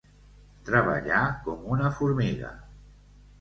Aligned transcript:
Treballar 0.69 1.19
com 1.49 1.69
una 1.75 1.93
formiga. 2.01 2.51